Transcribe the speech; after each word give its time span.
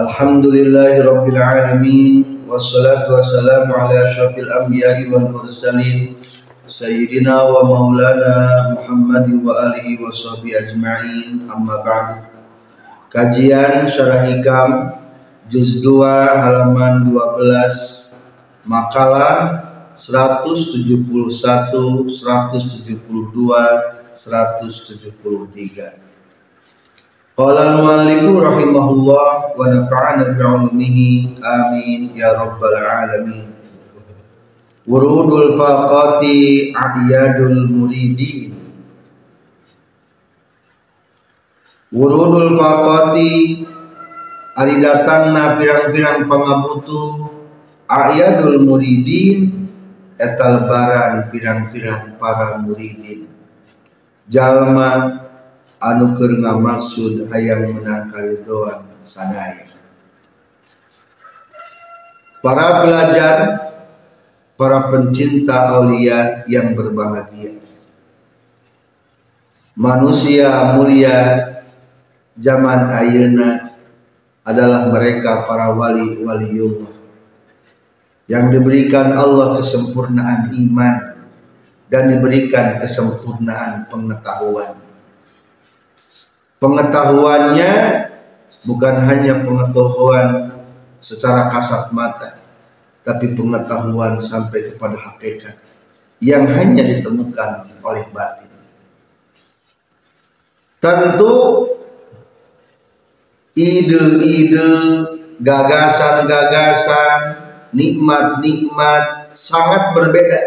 Alhamdulillahi 0.00 1.04
rabbil 1.04 1.36
alamin 1.36 2.40
wassalatu 2.48 3.20
wassalamu 3.20 3.68
ala 3.68 4.08
asyrafil 4.08 4.48
anbiya'i 4.48 5.12
wal 5.12 5.28
mursalin 5.28 6.16
sayyidina 6.64 7.36
wa 7.44 7.60
maulana 7.68 8.72
Muhammad 8.80 9.28
wa 9.44 9.52
alihi 9.60 10.00
wa 10.00 10.08
sahbihi 10.08 10.56
ajma'in 10.56 11.44
amma 11.52 11.84
ba'du. 11.84 12.32
Kajian 13.12 13.92
Syarah 13.92 14.24
Hikam 14.24 14.96
juz 15.52 15.84
2 15.84 15.92
halaman 16.48 17.12
12 17.12 18.16
makalah 18.64 19.68
171 20.00 20.96
172 22.08 22.08
173 24.16 26.09
Qala 27.40 27.72
al-muallifu 27.72 28.36
rahimahullah 28.36 29.56
wa 29.56 29.64
nafa'ana 29.64 30.36
bi'ulumihi 30.36 31.40
amin 31.40 32.12
ya 32.12 32.36
rabbal 32.36 32.76
alamin. 32.76 33.48
Wurudul 34.84 35.56
faqati 35.56 36.68
a'yadul 36.76 37.64
muridin. 37.64 38.52
Wurudul 41.88 42.60
faqati 42.60 43.64
ari 44.60 44.74
datangna 44.84 45.56
pirang-pirang 45.56 46.28
pangabutuh 46.28 47.24
a'yadul 47.88 48.68
muridin 48.68 49.64
etal 50.20 50.68
baran 50.68 51.32
pirang-pirang 51.32 52.20
para 52.20 52.60
muridin. 52.60 53.32
Jalma 54.28 55.24
anu 55.80 56.14
keur 56.14 56.36
ngamaksud 56.38 57.32
hayang 57.32 57.74
menang 57.74 58.06
karidoan 58.12 58.84
sadaya 59.02 59.66
para 62.44 62.84
pelajar 62.84 63.38
para 64.60 64.92
pencinta 64.92 65.80
aulia 65.80 66.44
yang 66.44 66.76
berbahagia 66.76 67.56
manusia 69.72 70.76
mulia 70.76 71.18
zaman 72.36 72.92
ayeuna 72.92 73.72
adalah 74.44 74.92
mereka 74.92 75.48
para 75.48 75.72
wali 75.72 76.20
waliullah 76.20 76.92
yang 78.30 78.52
diberikan 78.54 79.10
Allah 79.16 79.58
kesempurnaan 79.58 80.54
iman 80.54 81.18
dan 81.90 82.14
diberikan 82.14 82.78
kesempurnaan 82.78 83.90
pengetahuan. 83.90 84.89
Pengetahuannya 86.60 87.72
bukan 88.68 88.94
hanya 89.08 89.40
pengetahuan 89.40 90.52
secara 91.00 91.48
kasat 91.48 91.88
mata, 91.96 92.36
tapi 93.00 93.32
pengetahuan 93.32 94.20
sampai 94.20 94.68
kepada 94.68 95.00
hakikat 95.00 95.56
yang 96.20 96.44
hanya 96.52 96.84
ditemukan 96.84 97.80
oleh 97.80 98.04
batin. 98.12 98.52
Tentu 100.80 101.64
ide-ide, 103.56 104.68
gagasan-gagasan, 105.40 107.40
nikmat-nikmat 107.72 109.32
sangat 109.32 109.96
berbeda 109.96 110.40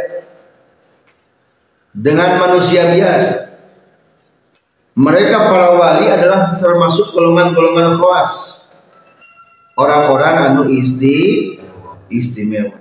dengan 1.94 2.42
manusia 2.42 2.98
biasa. 2.98 3.53
Mereka 4.94 5.38
para 5.50 5.74
wali 5.74 6.06
adalah 6.06 6.54
termasuk 6.62 7.18
golongan-golongan 7.18 7.98
khawas. 7.98 8.34
Orang-orang 9.74 10.54
anu 10.54 10.70
isti 10.70 11.58
istimewa. 12.14 12.78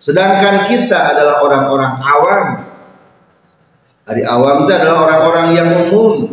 Sedangkan 0.00 0.64
kita 0.64 1.12
adalah 1.12 1.44
orang-orang 1.44 1.92
awam. 2.00 2.44
Dari 4.08 4.24
awam 4.24 4.64
itu 4.64 4.72
adalah 4.72 5.04
orang-orang 5.04 5.46
yang 5.52 5.68
umum. 5.92 6.32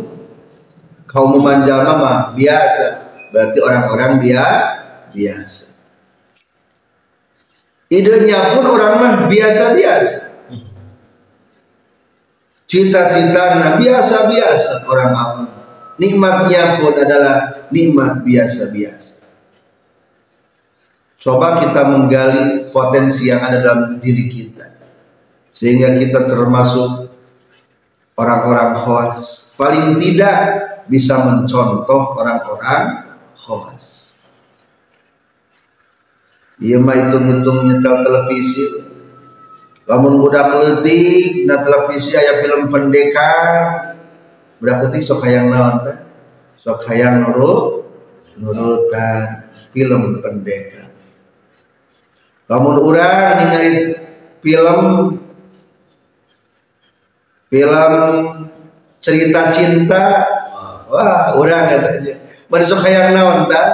Kaum 1.04 1.44
jalma 1.44 1.92
mah 2.00 2.16
biasa. 2.32 2.86
Berarti 3.28 3.58
orang-orang 3.60 4.10
dia 4.24 4.44
biasa. 5.12 5.76
Idenya 7.92 8.56
pun 8.56 8.64
orang 8.64 8.92
mah 8.96 9.14
biasa-biasa 9.28 10.27
Cita-cita 12.68 13.80
biasa-biasa 13.80 14.84
orang 14.84 15.12
awam. 15.16 15.48
Nikmatnya 15.96 16.78
pun 16.78 16.92
adalah 16.92 17.66
nikmat 17.72 18.20
biasa-biasa. 18.22 19.24
Coba 21.18 21.64
kita 21.64 21.82
menggali 21.88 22.68
potensi 22.70 23.32
yang 23.32 23.40
ada 23.40 23.64
dalam 23.64 23.96
diri 23.98 24.28
kita. 24.28 24.68
Sehingga 25.50 25.96
kita 25.96 26.28
termasuk 26.28 27.08
orang-orang 28.14 28.76
khawas. 28.84 29.18
Paling 29.56 29.96
tidak 29.96 30.38
bisa 30.86 31.24
mencontoh 31.24 32.20
orang-orang 32.20 33.16
khawas. 33.34 33.86
Iya 36.58 36.82
mah 36.84 36.94
hitung-hitung 36.94 37.70
nyetel 37.70 38.02
televisi 38.02 38.87
lamun 39.88 40.20
budak 40.20 40.52
letik 40.52 41.48
na 41.48 41.64
televisi 41.64 42.12
aya 42.12 42.44
film 42.44 42.68
pendekar 42.68 43.96
budak 44.60 44.84
letik 44.84 45.00
sok 45.00 45.24
hayang 45.24 45.48
naon 45.48 45.80
teh? 45.80 45.96
Sok 46.60 46.84
hayang 46.92 47.24
nurut 47.24 47.88
nurutan 48.36 49.48
film 49.72 50.20
pendekar 50.20 50.92
lamun 52.52 52.76
urang 52.84 53.40
ningali 53.40 53.96
film 54.44 54.80
film 57.48 57.92
cerita 59.00 59.48
cinta 59.48 60.04
wah 60.92 61.32
urang 61.40 61.64
katanya 61.64 62.20
bari 62.52 62.64
sok 62.64 62.84
hayang 62.84 63.16
naon 63.16 63.48
teh 63.48 63.66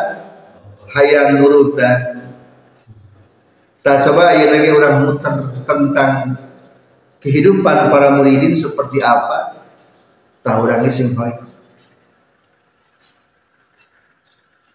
hayang 0.94 1.42
nurutan. 1.42 2.22
Tak 3.84 4.00
coba 4.00 4.32
ya 4.32 4.48
lagi 4.48 4.72
orang 4.72 5.04
muter 5.04 5.53
tentang 5.64 6.38
kehidupan 7.24 7.88
para 7.88 8.12
muridin 8.14 8.52
seperti 8.52 9.00
apa? 9.00 9.64
Tahu 10.44 10.68
orangnya 10.68 10.92
sing 10.92 11.16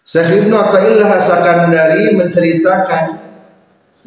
Syekh 0.09 0.41
Ibnu 0.41 0.57
Athaillah 0.57 1.21
Sakandari 1.21 2.17
menceritakan 2.17 3.29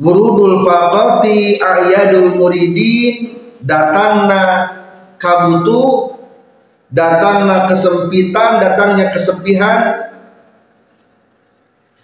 Wurudul 0.02 0.66
faqati 0.66 1.62
ayadul 1.62 2.34
muridin 2.34 3.38
datangna 3.62 4.72
kabutu 5.20 6.16
datangna 6.88 7.70
kesempitan 7.70 8.58
datangnya 8.58 9.12
kesepihan 9.12 10.10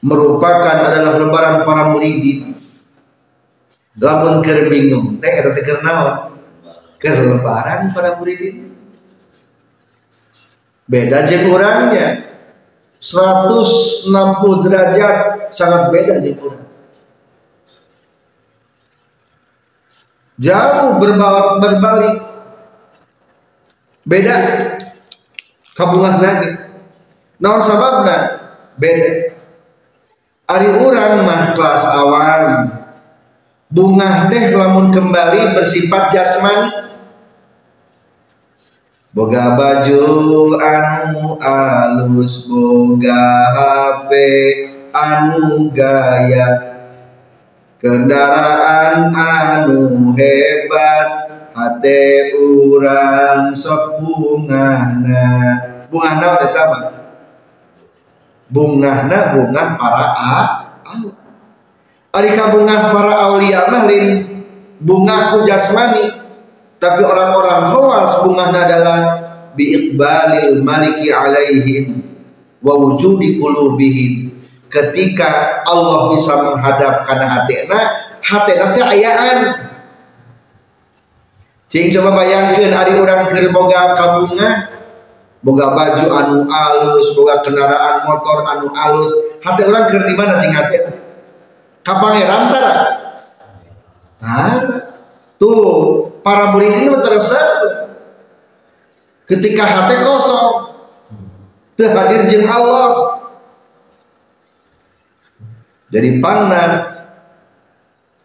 merupakan 0.04 0.84
adalah 0.84 1.18
lebaran 1.18 1.56
para 1.66 1.90
muridin 1.90 2.54
lamun 3.98 4.40
keur 4.42 4.70
bingung 4.70 5.18
teh 5.18 5.30
eta 5.30 5.50
teh 5.54 5.62
keur 5.66 5.80
naon? 5.82 6.38
Keur 6.98 7.14
lebaran 7.38 7.94
para 7.94 8.18
muridin 8.18 8.74
beda 10.88 11.28
jeung 11.28 11.52
urangnya 11.52 12.26
160 12.98 14.10
derajat 14.66 15.16
sangat 15.54 15.82
beda 15.94 16.14
jeung 16.22 16.38
urang 16.42 16.68
jauh 20.38 21.02
berbalik 21.02 21.48
berbalik. 21.60 22.16
Beda. 24.08 24.34
Kabungah 25.76 26.18
lagi 26.18 26.58
naon 27.38 27.60
sababna? 27.60 28.16
Beda. 28.80 29.36
Ari 30.48 30.68
urang 30.80 31.28
mah 31.28 31.52
kelas 31.52 31.84
awam 31.92 32.72
bunga 33.68 34.32
teh 34.32 34.56
lamun 34.56 34.88
kembali 34.88 35.52
bersifat 35.56 36.12
jasmani. 36.12 36.88
Boga 39.12 39.56
baju 39.56 40.56
anu 40.60 41.40
alus 41.40 42.48
boga 42.48 43.24
HP 43.56 44.10
anu 44.92 45.68
gaya. 45.72 46.76
Kendaraan 47.78 49.14
anu 49.14 50.12
hebat 50.18 51.08
hati 51.54 52.34
urang 52.36 53.54
sok 53.54 54.02
bungana. 54.02 55.26
Bungana 55.88 56.36
udah 56.36 56.50
tamat 56.52 56.98
bungana 58.48 59.36
bunga 59.36 59.76
para 59.76 60.06
a 60.16 60.36
Arika 62.18 62.50
bunga 62.50 62.90
para 62.90 63.14
aulia 63.30 63.70
mah 63.70 63.86
lin 63.86 64.26
bunga 64.82 65.30
ku 65.30 65.46
jasmani. 65.46 66.10
Tapi 66.78 67.02
orang-orang 67.02 67.74
khawas 67.74 68.22
bunga 68.26 68.50
adalah 68.54 68.98
biiqbalil 69.54 70.62
maliki 70.62 71.10
alaihim 71.14 72.02
wa 72.62 72.74
wujudi 72.74 73.38
qulubihim. 73.38 74.34
Ketika 74.66 75.62
Allah 75.64 76.12
bisa 76.12 76.34
menghadap 76.42 77.06
karena 77.06 77.26
hatena 77.26 77.78
hatena 78.22 78.66
teh 78.74 78.84
ayaan. 78.84 79.38
Cing 81.68 81.92
coba 81.92 82.24
bayangkan 82.24 82.72
hari 82.72 82.96
orang 82.96 83.28
keur 83.28 83.44
boga 83.52 83.92
kabunga 83.92 84.72
boga 85.44 85.66
baju 85.76 86.06
anu 86.16 86.38
alus 86.48 87.12
boga 87.12 87.44
kendaraan 87.44 88.08
motor 88.08 88.42
anu 88.42 88.66
alus. 88.74 89.10
Hati 89.44 89.68
orang 89.68 89.86
keur 89.86 90.02
di 90.02 90.14
mana 90.16 90.40
cing 90.40 90.52
hati 90.52 91.07
kapangeran 91.82 92.42
tara 92.52 92.74
tara 94.18 94.54
tuh 95.38 96.08
para 96.20 96.52
murid 96.52 96.84
ini 96.84 96.92
terasa 96.98 97.40
ketika 99.28 99.64
hati 99.64 99.96
kosong. 100.02 100.48
Terhadir 101.78 102.26
jeng 102.26 102.42
Allah. 102.42 103.22
Jadi 105.94 106.18
pandan 106.18 106.70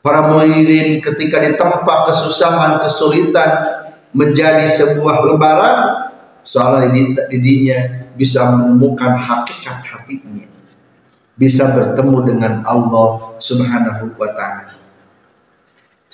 para 0.04 0.28
muridin 0.28 1.00
ketika 1.00 1.38
ditempa 1.40 2.04
kesusahan 2.04 2.82
kesulitan 2.82 3.64
menjadi 4.12 4.68
sebuah 4.68 5.22
lebaran 5.32 6.10
soalnya 6.44 6.92
didinya 7.32 8.12
bisa 8.20 8.58
menemukan 8.58 9.16
hakikat 9.16 9.80
hatinya 9.80 10.53
bisa 11.44 11.76
bertemu 11.76 12.18
dengan 12.24 12.64
Allah 12.64 13.36
subhanahu 13.36 14.16
wa 14.16 14.30
ta'ala. 14.32 14.80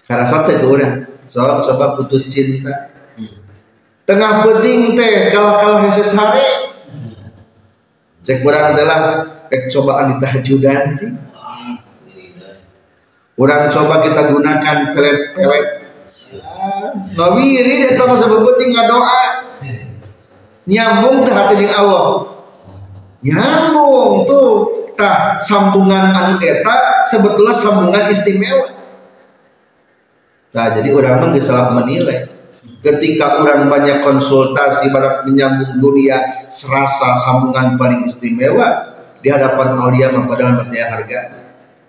Karena 0.09 0.25
satu 0.25 0.49
itu 0.57 0.65
udah. 0.73 0.91
Soal 1.29 1.61
coba 1.61 1.93
putus 1.93 2.25
cinta. 2.33 2.89
Tengah 4.09 4.41
penting 4.41 4.97
teh 4.97 5.29
kalau 5.29 5.85
heses 5.85 6.17
hari. 6.17 6.41
Cek 8.25 8.41
kurang 8.41 8.73
adalah 8.73 9.29
cobaan 9.69 10.13
di 10.13 10.15
tahajudan 10.21 10.93
sih 10.93 11.13
Orang 13.39 13.71
coba 13.71 14.03
kita 14.03 14.35
gunakan 14.35 14.77
pelet-pelet. 14.91 15.67
Ngawiri 17.15 17.73
dia 17.85 17.95
tahu 17.95 18.11
sebab 18.11 18.43
penting 18.43 18.75
doa. 18.75 19.23
Nyambung 20.67 21.23
tuh 21.23 21.33
hati 21.37 21.63
Allah. 21.71 22.27
Nyambung 23.23 24.27
tuh 24.27 24.78
tak 24.99 25.39
sambungan 25.39 26.11
anu 26.11 26.35
eta 26.43 27.07
sebetulnya 27.07 27.55
sambungan 27.55 28.03
istimewa. 28.11 28.75
Nah, 30.49 30.67
jadi 30.75 30.91
orang 30.91 31.23
mah 31.23 31.29
salah 31.39 31.71
menilai. 31.79 32.27
Ketika 32.79 33.43
orang 33.43 33.67
banyak 33.67 34.03
konsultasi 34.03 34.91
pada 34.91 35.23
menyambung 35.27 35.79
dunia 35.79 36.19
serasa 36.47 37.15
sambungan 37.19 37.75
paling 37.75 38.07
istimewa 38.07 38.95
di 39.19 39.27
hadapan 39.27 39.75
aulia 39.75 40.15
padahal 40.15 40.63
mati 40.63 40.79
harga 40.79 41.39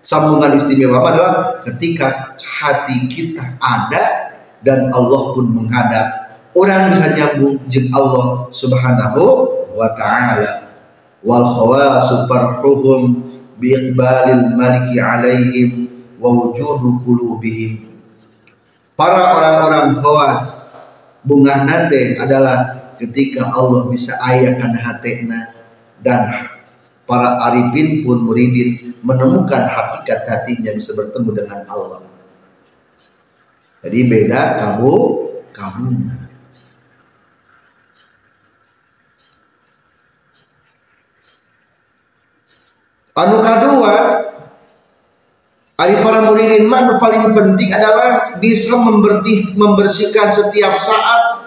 Sambungan 0.01 0.57
istimewa 0.57 0.99
adalah 1.13 1.61
ketika 1.61 2.35
hati 2.41 3.05
kita 3.05 3.55
ada 3.61 4.33
dan 4.65 4.89
Allah 4.89 5.21
pun 5.37 5.45
menghadap. 5.45 6.33
Orang 6.51 6.91
bisa 6.91 7.15
nyambung 7.15 7.61
jeng 7.69 7.87
Allah 7.93 8.49
Subhanahu 8.51 9.23
wa 9.77 9.87
taala. 9.95 10.70
Wal 11.21 11.45
khawasu 11.45 12.25
farhuhum 12.25 13.21
bi 13.61 13.77
iqbalil 13.77 14.57
maliki 14.57 14.97
alaihim 14.97 15.85
wa 16.17 16.33
wujudu 16.33 17.01
qulubihim. 17.05 17.93
Para 18.97 19.37
orang-orang 19.37 20.01
khawas 20.01 20.77
bunga 21.21 21.65
nate 21.65 22.17
adalah 22.17 22.93
ketika 22.97 23.49
Allah 23.53 23.89
bisa 23.89 24.17
ayakan 24.25 24.77
hatena 24.77 25.53
dan 26.01 26.49
para 27.05 27.37
arifin 27.49 28.05
pun 28.05 28.25
muridin 28.25 28.97
menemukan 29.01 29.65
hakikat 29.65 30.25
hatinya 30.25 30.73
bisa 30.73 30.93
bertemu 30.93 31.29
dengan 31.33 31.59
Allah. 31.69 32.01
Jadi 33.81 33.99
beda 34.05 34.41
kamu 34.61 34.93
kamu. 35.49 35.87
Anu 43.11 43.43
kedua, 43.43 43.95
Ari 45.81 45.97
para 46.05 46.21
muridin 46.21 46.69
man 46.69 47.01
paling 47.01 47.33
penting 47.33 47.73
adalah 47.73 48.37
bisa 48.37 48.77
membersih, 48.77 49.57
membersihkan 49.57 50.29
setiap 50.29 50.77
saat 50.77 51.41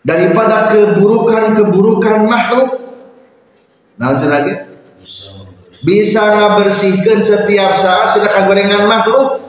daripada 0.00 0.72
keburukan-keburukan 0.72 2.24
makhluk. 2.24 2.80
Nah, 4.00 4.16
lagi? 4.16 4.56
Bisa 5.84 6.22
ngabersihkan 6.32 7.20
setiap 7.20 7.76
saat 7.76 8.16
tidak 8.16 8.40
gorengan 8.48 8.88
makhluk. 8.88 9.44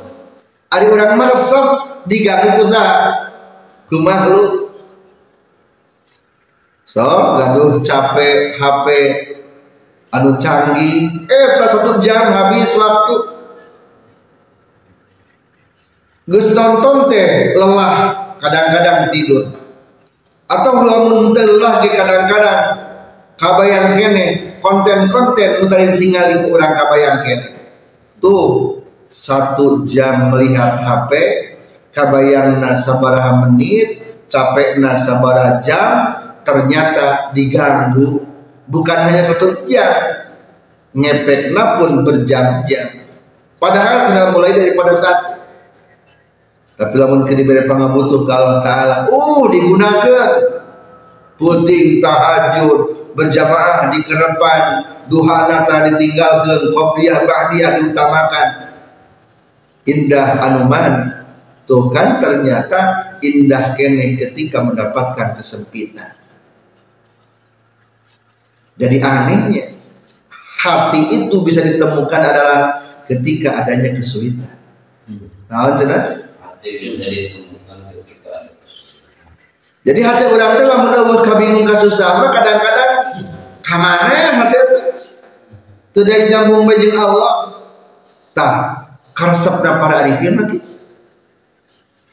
Ada 0.68 0.86
orang 0.92 1.14
meresep 1.16 1.66
diganggu 2.04 2.60
usaha 2.60 3.32
ke 3.88 3.98
makhluk. 4.04 4.76
So 6.84 7.08
gaduh 7.40 7.80
capek 7.82 8.60
HP 8.60 8.88
anu 10.14 10.38
canggih. 10.38 11.26
Eh 11.26 11.48
tak 11.58 11.70
satu 11.74 11.98
jam 11.98 12.30
habis 12.30 12.78
waktu. 12.78 13.16
Gus 16.30 16.56
nonton 16.56 17.12
teh 17.12 17.58
lelah 17.58 17.96
kadang-kadang 18.40 19.12
tidur. 19.12 19.52
Atau 20.48 20.86
lamun 20.86 21.34
telah 21.34 21.82
di 21.82 21.90
kadang-kadang 21.92 22.62
kabayang 23.36 23.98
kene 23.98 24.56
konten-konten 24.62 25.50
nu 25.60 25.66
tadi 25.68 25.98
ditinggali 25.98 26.48
ku 26.48 26.56
urang 26.56 26.72
kabayang 26.78 27.20
kene. 27.26 27.48
Tuh 28.22 28.80
satu 29.10 29.84
jam 29.84 30.32
melihat 30.32 30.80
HP 30.80 31.12
kabayang 31.92 32.64
sabaraha 32.74 33.44
menit 33.46 34.02
capek 34.32 34.80
sabaraha 34.96 35.60
jam 35.60 35.92
ternyata 36.42 37.36
diganggu 37.36 38.33
bukan 38.74 38.98
hanya 39.06 39.22
satu 39.22 39.70
jam 39.70 40.26
ngepekna 40.98 41.78
pun 41.78 42.02
berjam-jam. 42.02 43.06
Padahal 43.62 44.10
tidak 44.10 44.28
mulai 44.34 44.52
daripada 44.58 44.92
saat 44.98 45.20
tapi 46.74 46.98
lamun 46.98 47.22
kediberi 47.22 47.70
pangabutuh 47.70 48.26
kalau 48.26 48.66
taala 48.66 49.06
uh 49.08 49.46
digunakan 49.46 50.30
puting 51.38 52.02
tahajud 52.02 53.14
berjamaah 53.14 53.94
di 53.94 54.02
kerepan 54.02 54.62
duhana 55.06 55.70
telah 55.70 55.94
ditinggalkan 55.94 56.74
kopiah 56.74 57.30
ba'diyah 57.30 57.72
diutamakan. 57.78 58.48
Indah 59.86 60.30
anuman 60.42 61.14
tuh 61.70 61.94
kan 61.94 62.18
ternyata 62.18 63.14
indah 63.22 63.78
kene 63.78 64.18
ketika 64.18 64.66
mendapatkan 64.66 65.38
kesempitan 65.38 66.23
jadi 68.80 68.98
anehnya 69.02 69.78
hati 70.64 71.02
itu 71.24 71.36
bisa 71.44 71.62
ditemukan 71.62 72.22
adalah 72.24 72.82
ketika 73.06 73.62
adanya 73.62 73.94
kesulitan. 73.94 74.56
Nah 75.52 75.76
cenah 75.76 76.32
hati 76.40 76.70
bisa 76.80 77.04
ditemukan 77.06 77.78
ketika 77.92 78.54
jadi 79.84 80.00
hati 80.00 80.24
orang 80.32 80.56
telah 80.56 80.78
mendapat 80.88 81.20
kabingung 81.28 81.68
kasusah 81.68 82.32
kadang-kadang 82.32 82.92
kamana 83.60 84.48
hati 84.48 84.58
itu? 84.58 84.82
Tidak 85.94 86.20
nyambung 86.32 86.66
bejeng 86.66 86.98
Allah. 86.98 87.62
Tak 88.34 88.54
karsepna 89.14 89.78
para 89.78 90.02
arifin 90.02 90.42
lagi. 90.42 90.58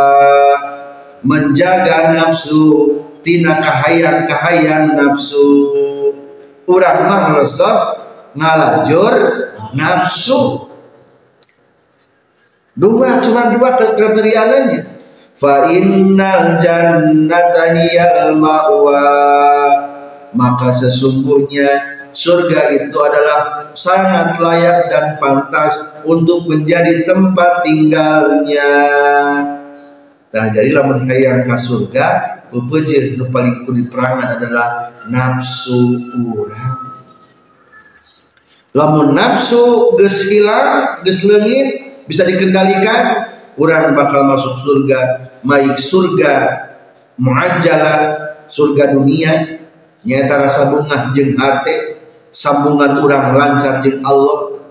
menjaga 1.22 2.14
nafsu 2.14 2.98
tina 3.22 3.62
kahayang-kahayang 3.62 4.98
nafsu 4.98 5.46
urang 6.66 7.06
mah 7.06 7.38
resep 7.38 7.78
ngalajur 8.34 9.14
nafsu 9.74 10.72
Dua 12.72 13.20
cuma 13.20 13.52
dua 13.52 13.76
kriterianya. 13.76 14.80
Fa 15.36 15.68
innal 15.68 16.56
jannata 16.56 17.76
hiyal 17.76 18.32
ma'wa. 18.40 19.04
Maka 20.32 20.72
sesungguhnya 20.72 21.68
surga 22.16 22.72
itu 22.72 22.96
adalah 22.96 23.68
sangat 23.76 24.40
layak 24.40 24.88
dan 24.88 25.20
pantas 25.20 26.00
untuk 26.08 26.48
menjadi 26.48 27.04
tempat 27.04 27.60
tinggalnya. 27.60 28.72
Nah, 30.32 30.48
jadi 30.48 30.72
lamun 30.72 31.04
hayang 31.04 31.44
ka 31.44 31.60
surga, 31.60 32.40
bebeje 32.48 33.20
nu 33.20 33.28
paling 33.28 33.68
kulit 33.68 33.92
perangan 33.92 34.40
adalah 34.40 34.88
nafsu 35.12 36.08
urang. 36.16 37.04
Lamun 38.72 39.12
nafsu 39.12 39.92
geus 40.00 40.32
hilang, 40.32 41.04
geus 41.04 41.28
leungit, 41.28 42.00
bisa 42.08 42.24
dikendalikan 42.24 43.28
orang 43.60 43.92
bakal 43.92 44.24
masuk 44.24 44.56
surga 44.56 45.28
baik 45.44 45.76
surga 45.76 46.32
muajjalah 47.20 47.98
surga 48.48 48.96
dunia. 48.96 49.60
Nyata 50.02 50.34
rasa 50.34 50.74
bunga 50.74 51.14
jeng 51.14 51.38
hati 51.38 51.94
sambungan 52.32 52.98
orang 53.04 53.36
lancar 53.36 53.84
jeng 53.84 54.00
Allah. 54.02 54.64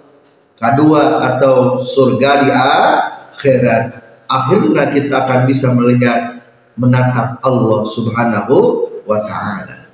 Kedua 0.57 1.21
atau 1.23 1.79
surga 1.79 2.29
di 2.43 2.49
akhirat 2.51 4.00
akhirnya 4.31 4.87
kita 4.87 5.27
akan 5.27 5.39
bisa 5.43 5.75
melihat 5.75 6.39
menatap 6.79 7.43
Allah 7.43 7.81
subhanahu 7.83 8.87
wa 9.03 9.19
ta'ala. 9.27 9.91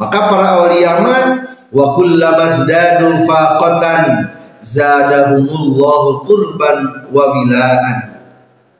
Maka 0.00 0.18
para 0.32 0.48
awliyaman 0.64 1.24
wa 1.68 1.86
kullamazdadu 1.94 3.20
faqatan 3.28 4.32
zadahumullahu 4.64 6.24
kurban 6.24 7.06
wa 7.12 7.24
bilaan. 7.36 8.24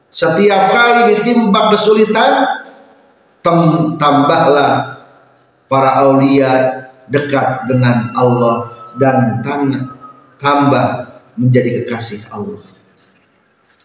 Setiap 0.08 0.72
kali 0.72 1.16
ditimpa 1.16 1.72
kesulitan 1.72 2.64
tambahlah 4.00 5.04
para 5.68 5.90
aulia 6.04 6.84
dekat 7.08 7.68
dengan 7.68 8.12
Allah 8.16 8.72
dan 9.00 9.40
tambah 10.36 10.86
menjadi 11.36 11.82
kekasih 11.84 12.28
Allah 12.32 12.71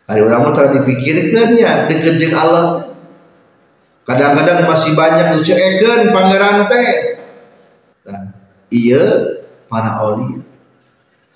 hari 0.07 0.23
orang 0.23 0.49
telah 0.55 0.71
dipikirkannya 0.81 1.91
dekat 1.91 2.15
dengan 2.17 2.39
Allah. 2.39 2.67
Kadang-kadang 4.07 4.71
masih 4.71 4.95
banyak 4.95 5.35
lucu 5.35 5.51
eken 5.51 6.15
pangeran 6.15 6.71
teh 6.71 6.87
iya 8.71 9.03
para 9.67 9.99
aulia. 9.99 10.39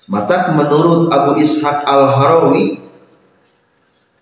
Mata 0.08 0.56
menurut 0.56 1.12
Abu 1.12 1.36
Ishaq 1.36 1.84
Al-Harawi 1.84 2.82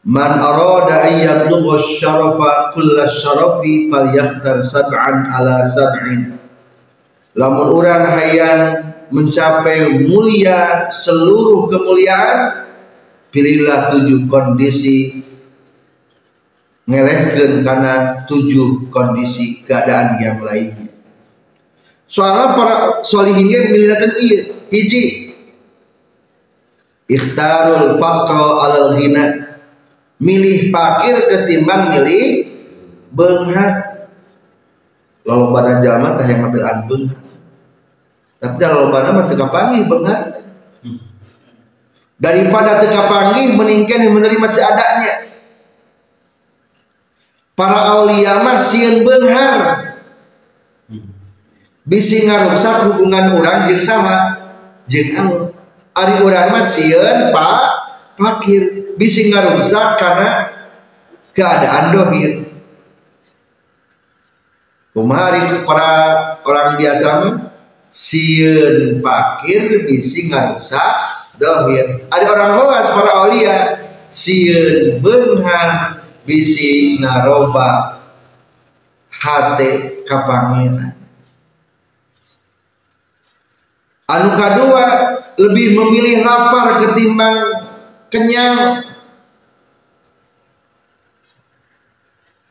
Man 0.00 0.40
arada 0.40 1.04
an 1.04 1.12
yablugha 1.20 1.76
syarafa 1.76 2.72
kulla 2.72 3.04
syarafi 3.04 3.92
falyakhtar 3.92 4.64
sab'an 4.64 5.28
ala 5.28 5.60
sab'in. 5.60 6.40
Lamun 7.36 7.68
orang 7.68 8.08
hayang 8.16 8.62
mencapai 9.12 10.00
mulia 10.08 10.88
seluruh 10.88 11.68
kemuliaan 11.68 12.69
pilihlah 13.30 13.94
tujuh 13.96 14.26
kondisi. 14.26 15.26
Ngelehkan 16.90 17.62
karena 17.62 18.26
tujuh 18.26 18.90
kondisi 18.90 19.62
keadaan 19.62 20.18
yang 20.18 20.42
lainnya. 20.42 20.90
Soalnya 22.10 22.58
para 22.58 22.76
solihinnya 23.06 23.70
milihkan 23.70 24.18
iya 24.18 24.50
hiji. 24.74 25.30
Ikhtarul 27.06 28.02
faqra 28.02 28.46
alal 28.66 28.98
ghina. 28.98 29.54
Milih 30.18 30.74
pakir 30.74 31.14
ketimbang 31.30 31.94
milih 31.94 32.50
benghar. 33.14 34.04
Lalu 35.22 35.44
pada 35.54 35.72
jalma 35.78 36.18
teh 36.18 36.26
yang 36.26 36.42
ngambil 36.42 36.62
an 36.66 36.78
benghar. 36.90 37.22
Tapi 38.42 38.56
dalam 38.58 38.90
pada 38.90 39.14
mah 39.14 39.24
teka 39.30 39.46
panggih 39.46 39.86
benghar 39.86 40.49
daripada 42.20 42.84
teka 42.84 43.08
panggih 43.08 43.56
meningkan 43.56 44.12
menerima 44.12 44.46
seadanya. 44.46 45.32
Para 47.56 47.96
aulia 47.96 48.44
mah 48.44 48.60
sieun 48.60 49.02
benghar. 49.02 49.88
Bisi 51.88 52.28
hubungan 52.28 53.34
orang 53.34 53.66
jeung 53.66 53.82
sama 53.82 54.38
jeung 54.86 55.10
Allah 55.16 55.50
Ari 55.90 56.22
urang 56.22 56.54
mah 56.54 56.62
sieun 56.62 57.34
Pak. 57.34 57.62
Fakir 58.20 58.94
bisi 59.00 59.32
ngarusak 59.32 59.96
karena 59.96 60.52
keadaan 61.32 61.96
dohir. 61.96 62.44
Kumari 64.92 65.64
para 65.64 65.90
orang 66.44 66.76
biasa 66.76 67.08
mah 67.24 67.34
sieun 67.92 69.04
fakir 69.04 69.88
bisi 69.88 70.28
ngarusak 70.32 71.19
dohir. 71.40 72.04
Ada 72.12 72.26
orang 72.36 72.52
hoas 72.60 72.86
para 72.92 73.12
aulia 73.24 73.56
sieun 74.12 75.00
beunghar 75.00 76.04
bisi 76.28 77.00
ngaroba 77.00 77.96
hate 79.08 80.04
kapangeran. 80.04 80.92
Anu 84.10 84.30
kedua 84.34 84.86
lebih 85.38 85.78
memilih 85.78 86.26
lapar 86.26 86.82
ketimbang 86.84 87.38
kenyang. 88.12 88.84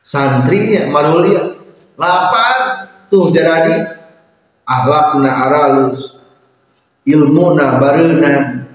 Santrinya 0.01 0.89
manulia 0.89 1.53
lapar 1.93 2.89
tuh 3.13 3.29
jadi 3.29 3.99
na 5.21 5.31
aralus 5.45 6.17
ilmuna 7.05 7.81
barena 7.81 8.68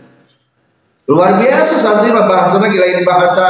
luar 1.05 1.37
biasa 1.37 1.75
santri 1.81 2.11
mah 2.13 2.27
bahasanya 2.27 2.69
lain 2.69 3.05
bahasa 3.05 3.49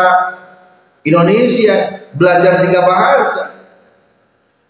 Indonesia. 1.06 2.02
Belajar 2.14 2.62
tiga 2.62 2.86
bahasa. 2.86 3.58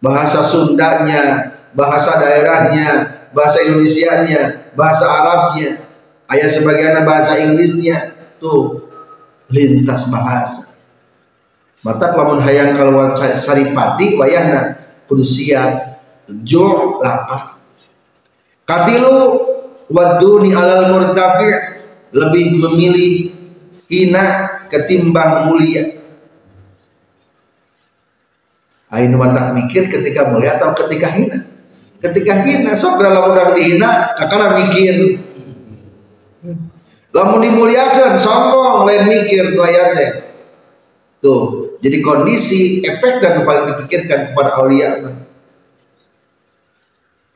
Bahasa 0.01 0.41
Sundanya 0.41 1.53
bahasa 1.75 2.17
daerahnya 2.23 3.15
bahasa 3.35 3.67
Indonesianya, 3.67 4.71
bahasa 4.79 5.05
Arabnya, 5.11 5.83
ayat 6.31 6.51
sebagian 6.55 7.03
bahasa 7.03 7.43
Inggrisnya, 7.43 8.15
tuh 8.39 8.89
lintas 9.51 10.09
bahasa. 10.09 10.73
mata 11.85 12.17
lamun 12.17 12.41
hayang 12.41 12.73
keluar 12.73 13.13
saripati 13.13 14.17
wayahna 14.17 14.81
kudu 15.05 15.21
siap. 15.21 16.01
Jo 16.41 16.97
lapar. 17.05 17.61
Katilu 18.65 19.45
waduni 19.93 20.57
alal 20.57 20.89
murtafi 20.89 21.74
lebih 22.15 22.63
memilih 22.63 23.35
hina 23.91 24.27
ketimbang 24.71 25.51
mulia. 25.51 25.99
Ainu 28.95 29.19
mata 29.19 29.51
mikir 29.51 29.91
ketika 29.91 30.31
mulia 30.31 30.55
atau 30.55 30.71
ketika 30.87 31.11
hina? 31.11 31.43
Ketika 31.99 32.47
hina 32.47 32.79
sok 32.79 33.03
dalam 33.03 33.35
udang 33.35 33.59
dihina 33.59 34.15
kakak 34.15 34.63
mikir. 34.63 35.19
Lamun 37.15 37.43
dimuliakan 37.43 38.19
sombong 38.19 38.91
lain 38.91 39.07
mikir 39.07 39.55
ayatnya 39.55 40.35
tuh 41.23 41.79
jadi 41.79 42.03
kondisi 42.05 42.85
efek 42.85 43.23
dan 43.23 43.47
paling 43.47 43.71
dipikirkan 43.75 44.35
kepada 44.35 44.61
aulia. 44.61 45.15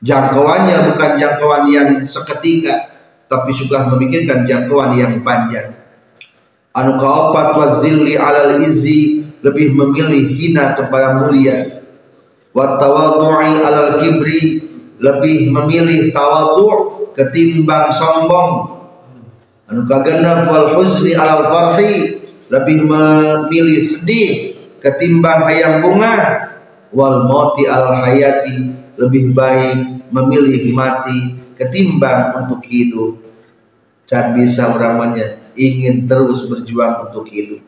Jangkauannya 0.03 0.93
bukan 0.93 1.11
jangkauan 1.19 1.63
yang 1.71 1.89
seketika 2.07 2.98
tapi 3.29 3.53
juga 3.53 3.85
memikirkan 3.93 4.49
jangkauan 4.49 4.97
yang 4.97 5.21
panjang. 5.21 5.77
Anu 6.73 6.97
kaopat 6.97 7.49
wa 7.55 7.67
zilli 7.85 8.17
alal 8.17 8.61
izzi 8.65 9.25
lebih 9.45 9.77
memilih 9.77 10.33
hina 10.33 10.73
kepada 10.73 11.21
mulia. 11.21 11.85
Wa 12.57 12.81
tawadhu'i 12.81 13.61
alal 13.63 14.01
kibri 14.01 14.65
lebih 14.99 15.53
memilih 15.53 16.11
tawadhu 16.11 16.67
ketimbang 17.13 17.93
sombong. 17.93 18.81
Anu 19.69 19.85
kagenap 19.85 20.49
wal 20.49 20.81
huzni 20.81 21.13
alal 21.13 21.53
farhi 21.53 22.25
lebih 22.49 22.89
memilih 22.89 23.79
sedih 23.85 24.57
ketimbang 24.81 25.45
hayang 25.45 25.85
bunga. 25.85 26.49
Wal 26.89 27.29
mauti 27.29 27.69
al 27.69 28.01
hayati 28.01 28.73
lebih 28.97 29.37
baik 29.37 30.09
memilih 30.09 30.73
mati 30.73 31.37
ketimbang 31.59 32.47
untuk 32.47 32.63
hidup 32.71 33.19
dan 34.07 34.33
bisa 34.39 34.71
uramanya 34.71 35.43
ingin 35.59 36.07
terus 36.07 36.47
berjuang 36.47 37.11
untuk 37.11 37.27
hidup. 37.29 37.61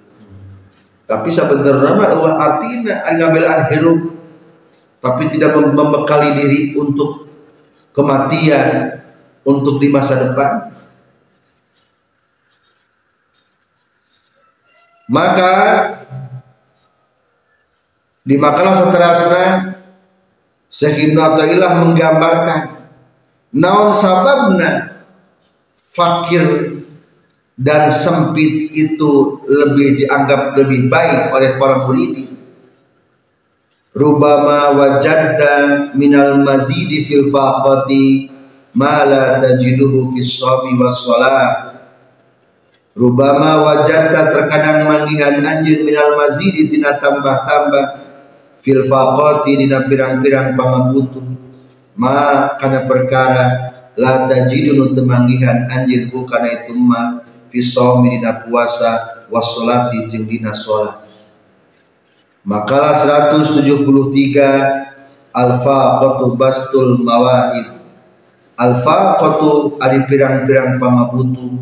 Tapi 1.11 1.27
sebenarnya 1.27 2.07
Allah 2.07 2.35
artinya 2.39 3.03
ngambilan 3.11 3.67
hidup 3.75 3.99
tapi 5.03 5.27
tidak 5.27 5.59
membekali 5.59 6.39
diri 6.39 6.61
untuk 6.79 7.27
kematian 7.91 9.03
untuk 9.43 9.83
di 9.83 9.91
masa 9.91 10.31
depan. 10.31 10.71
Maka 15.11 15.55
di 18.23 18.39
makalah 18.39 18.79
seterusnya 18.79 19.47
Syekh 20.71 21.11
Ibnu 21.11 21.19
Athaillah 21.19 21.83
menggambarkan 21.83 22.70
naon 23.55 23.91
sababna 23.95 25.03
fakir 25.77 26.79
dan 27.61 27.93
sempit 27.93 28.73
itu 28.73 29.43
lebih 29.45 30.01
dianggap 30.01 30.57
lebih 30.57 30.89
baik 30.89 31.35
oleh 31.35 31.51
para 31.61 31.85
murid. 31.85 32.33
Rubama 33.91 34.79
wajadta 34.79 35.91
minal 35.99 36.41
mazidi 36.47 37.03
fil 37.03 37.27
faqati 37.29 38.31
ma 38.79 39.03
la 39.03 39.43
tajiduhu 39.43 40.07
fis 40.15 40.31
shabi 40.31 40.79
was 40.79 41.03
rubama 42.95 43.67
wajadta 43.67 44.31
terkadang 44.31 44.87
manggihan 44.87 45.43
anjeun 45.43 45.83
minal 45.83 46.15
mazidi 46.15 46.71
tina 46.71 47.03
tambah-tambah 47.03 47.87
fil 48.63 48.87
faqati 48.87 49.59
dina 49.59 49.91
pirang-pirang 49.91 50.55
pangabutuh 50.55 51.40
ma 51.99 52.55
kana 52.59 52.87
perkara 52.87 53.47
la 53.99 54.27
tajidu 54.31 54.77
nu 54.79 54.95
temanggihan 54.95 55.67
anjeun 55.71 56.11
ku 56.11 56.27
kana 56.27 56.51
itu 56.51 56.75
mah 56.75 57.23
fisomi 57.51 58.19
dina 58.19 58.43
puasa 58.43 59.25
wassolati 59.31 60.07
jeung 60.07 60.27
dina 60.27 60.55
salat 60.55 61.07
makalah 62.47 62.95
173 62.95 64.91
alfa 65.31 65.79
qatu 66.03 66.35
bastul 66.35 66.99
mawaid. 67.03 67.79
Alfa 68.61 69.17
qatu 69.17 69.81
ari 69.81 70.05
pirang-pirang 70.05 70.77
pangabutu 70.77 71.57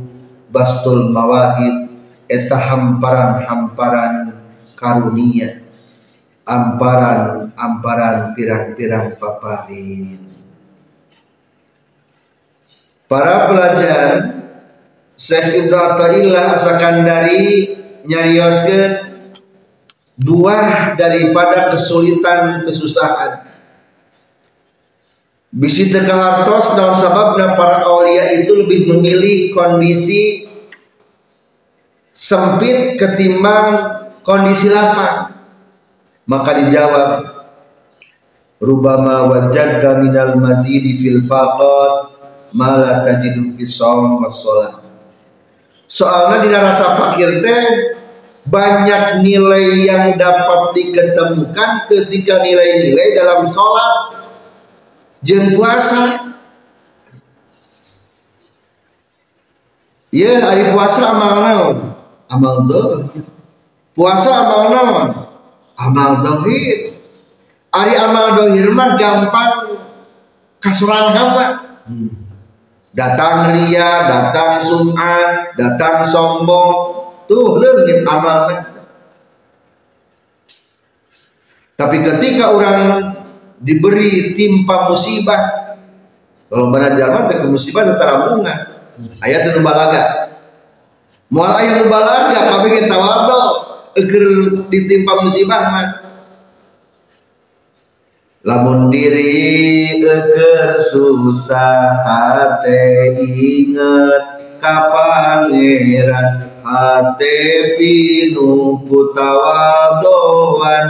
bastul 0.50 1.14
mawaid 1.14 1.86
eta 2.26 2.58
hamparan-hamparan 2.58 4.34
karunia 4.74 5.67
amparan-amparan 6.48 8.32
pirang-pirang 8.32 9.20
paparin. 9.20 10.16
Para 13.04 13.48
pelajar 13.48 14.08
Syekh 15.12 15.64
Ibnu 15.64 15.76
Athaillah 15.76 16.56
Asakandari 16.56 17.76
nyarioskeun 18.08 18.92
dua 20.16 20.56
daripada 20.96 21.68
kesulitan 21.68 22.64
kesusahan. 22.64 23.44
Bisi 25.48 25.88
teka 25.88 26.12
hartos 26.12 26.76
dalam 26.76 26.92
sebabnya 26.92 27.56
para 27.56 27.80
aulia 27.88 28.36
itu 28.36 28.52
lebih 28.52 28.92
memilih 28.92 29.56
kondisi 29.56 30.44
sempit 32.12 33.00
ketimbang 33.00 33.96
kondisi 34.20 34.68
lapang 34.68 35.37
maka 36.28 36.60
dijawab 36.60 37.24
rubama 38.60 39.32
wajadta 39.32 40.04
minal 40.04 40.36
mazidi 40.36 41.00
fil 41.00 41.24
faqat 41.24 42.20
ma 42.52 42.76
la 42.76 43.00
tajidu 43.00 43.48
fi 43.56 43.64
shaum 43.64 44.20
was 44.20 44.36
shalah. 44.44 44.84
Soalnya 45.88 46.44
di 46.44 46.48
rasa 46.52 47.00
fakir 47.00 47.40
teh 47.40 47.64
banyak 48.44 49.24
nilai 49.24 49.88
yang 49.88 50.20
dapat 50.20 50.76
diketemukan 50.76 51.88
ketika 51.88 52.44
nilai-nilai 52.44 53.08
dalam 53.16 53.48
sholat 53.48 54.20
jeng 55.24 55.56
puasa. 55.56 56.28
Ya 60.12 60.44
hari 60.44 60.72
puasa 60.76 61.08
amal 61.08 61.32
naon? 61.40 61.76
Amal 62.28 62.68
doh. 62.68 63.08
Puasa 63.96 64.44
amal 64.44 64.76
naon 64.76 65.27
amal 65.78 66.20
dohir. 66.20 66.98
Hari 67.70 67.94
amal 67.94 68.34
dohir 68.34 68.68
mah 68.74 68.98
gampang. 68.98 69.78
Kasuran 70.58 71.14
hamba 71.14 71.46
hmm. 71.86 72.28
Datang 72.90 73.54
ria, 73.54 74.10
datang 74.10 74.58
sum'ah, 74.58 75.54
datang 75.54 76.02
sombong, 76.02 76.98
tuh 77.30 77.62
lengit 77.62 78.02
amalnya. 78.02 78.74
Tapi 81.78 82.02
ketika 82.02 82.58
orang 82.58 83.14
diberi 83.62 84.34
timpa 84.34 84.90
musibah, 84.90 85.78
kalau 86.50 86.74
benar 86.74 86.98
jalan 86.98 87.30
ke 87.30 87.46
musibah 87.46 87.86
tetap 87.86 88.34
bunga. 88.34 88.54
Ayat 89.22 89.46
itu 89.46 89.62
balaga. 89.62 90.34
Mual 91.30 91.54
ayat 91.54 91.86
balaga, 91.86 92.40
kami 92.50 92.82
kita 92.82 92.98
waktu 92.98 93.40
eker 93.98 94.24
ditimpa 94.70 95.12
musibah 95.22 95.64
mah 95.74 95.88
lamun 98.46 98.94
diri 98.94 99.98
eker 99.98 100.78
susah 100.78 102.06
hate 102.06 103.18
inget 103.18 104.24
ka 104.62 104.76
pangeran 104.94 106.30
hate 106.62 107.38
pinu 107.78 108.78
kutawadoan 108.86 110.86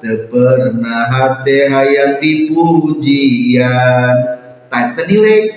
pernah 0.00 1.12
hate 1.12 1.68
hayang 1.68 2.16
dipujian 2.20 4.14
tak 4.70 4.96
nilai 5.10 5.50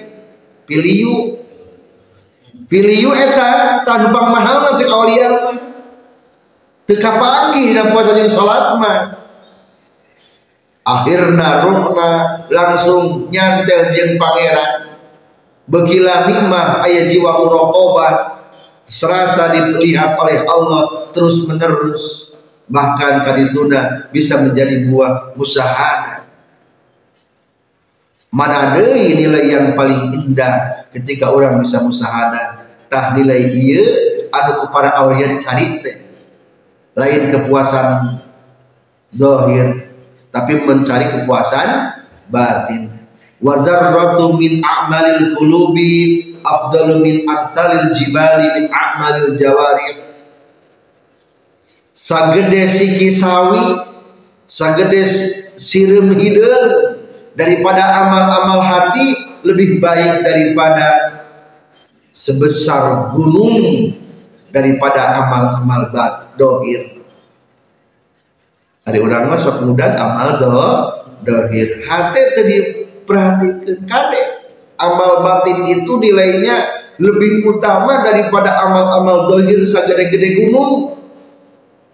piliu. 0.67 1.39
Piliu 2.63 3.11
eta 3.13 3.83
tanupang 3.85 4.33
mahal 4.33 4.73
cek 4.73 4.89
awliya 4.89 5.52
teu 6.83 6.97
kapanggih 6.99 7.75
dan 7.75 7.95
puasa 7.95 8.11
jeung 8.15 8.31
salat 8.31 8.75
mah 8.79 8.97
akhirnya 10.83 11.63
rohna 11.63 12.09
langsung 12.51 13.31
nyantel 13.31 13.91
jeng 13.95 14.19
pangeran. 14.19 14.99
Begila 15.63 16.27
mimah 16.27 16.83
ayah 16.83 17.07
jiwa 17.07 17.39
murokobah 17.39 18.43
serasa 18.83 19.55
dilihat 19.55 20.19
oleh 20.19 20.43
Allah 20.43 21.07
terus 21.15 21.47
menerus 21.47 22.35
bahkan 22.67 23.23
kadituna 23.23 24.11
bisa 24.11 24.43
menjadi 24.43 24.87
buah 24.91 25.35
musahana 25.39 26.27
mana 28.27 28.75
ada 28.75 28.91
nilai 28.91 29.45
yang 29.45 29.71
paling 29.71 30.11
indah 30.11 30.87
ketika 30.91 31.31
orang 31.31 31.63
bisa 31.63 31.79
musahana 31.79 32.67
tah 32.91 33.15
nilai 33.15 33.55
iya 33.55 33.83
anu 34.35 34.67
kepada 34.67 34.99
awliya 34.99 35.31
dicari 35.31 35.79
teh 35.79 36.02
lain 36.93 37.33
kepuasan 37.33 38.21
dohir 39.13 39.93
tapi 40.33 40.65
mencari 40.65 41.09
kepuasan 41.13 42.01
batin. 42.29 42.89
Wazarratu 43.43 44.39
min 44.39 44.63
a'malil 44.63 45.35
qulubi 45.35 46.33
afdalu 46.41 47.03
min 47.03 47.15
amsalil 47.27 47.91
jibali 47.91 48.47
min 48.55 48.65
a'malil 48.71 49.35
jawarih 49.35 50.15
sagede 51.91 52.63
siki 52.65 53.11
sawi 53.11 53.83
sagede 54.47 55.03
sirum 55.59 56.15
hidung 56.15 57.03
daripada 57.35 57.83
amal-amal 57.83 58.63
hati 58.63 59.11
lebih 59.43 59.83
baik 59.83 60.23
daripada 60.23 61.19
sebesar 62.15 63.11
gunung 63.11 63.91
daripada 64.55 65.19
amal-amal 65.19 65.91
bat 65.91 66.22
dohir. 66.35 67.03
Hari 68.83 68.99
orang 68.99 69.31
masuk 69.31 69.63
mudah 69.63 69.95
amal 69.95 70.29
do 70.39 70.49
dohir. 71.23 71.81
Hati 71.87 72.21
tadi 72.35 72.57
perhatikan 73.07 73.79
kade 73.87 74.21
amal 74.75 75.23
batin 75.23 75.63
itu 75.71 75.95
nilainya 75.99 76.83
lebih 76.99 77.47
utama 77.47 78.03
daripada 78.03 78.59
amal-amal 78.59 79.31
dohir 79.31 79.63
segede-gede 79.63 80.43
gunung. 80.43 80.99